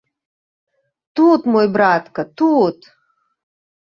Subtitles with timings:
[1.19, 2.79] Тут, мой братка, тут!